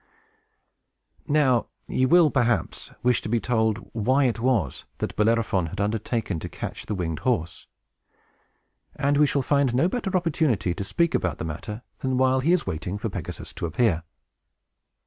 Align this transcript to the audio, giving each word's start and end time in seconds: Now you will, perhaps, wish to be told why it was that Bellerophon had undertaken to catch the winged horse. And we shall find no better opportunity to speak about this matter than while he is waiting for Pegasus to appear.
Now 1.27 1.67
you 1.87 2.07
will, 2.07 2.31
perhaps, 2.31 2.89
wish 3.03 3.21
to 3.21 3.29
be 3.29 3.39
told 3.39 3.77
why 3.93 4.23
it 4.23 4.39
was 4.39 4.85
that 4.97 5.15
Bellerophon 5.15 5.67
had 5.67 5.79
undertaken 5.79 6.39
to 6.39 6.49
catch 6.49 6.87
the 6.87 6.95
winged 6.95 7.19
horse. 7.19 7.67
And 8.95 9.15
we 9.17 9.27
shall 9.27 9.43
find 9.43 9.75
no 9.75 9.87
better 9.87 10.17
opportunity 10.17 10.73
to 10.73 10.83
speak 10.83 11.13
about 11.13 11.37
this 11.37 11.45
matter 11.45 11.83
than 11.99 12.17
while 12.17 12.39
he 12.39 12.51
is 12.51 12.65
waiting 12.65 12.97
for 12.97 13.09
Pegasus 13.09 13.53
to 13.53 13.67
appear. 13.67 14.01